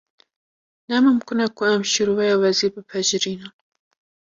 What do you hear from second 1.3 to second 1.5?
e